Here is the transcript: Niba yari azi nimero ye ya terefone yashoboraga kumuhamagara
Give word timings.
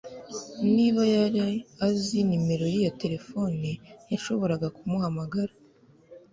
Niba 0.75 1.01
yari 1.15 1.43
azi 1.87 2.17
nimero 2.27 2.65
ye 2.73 2.79
ya 2.85 2.93
terefone 3.01 3.67
yashoboraga 4.11 4.67
kumuhamagara 4.75 5.53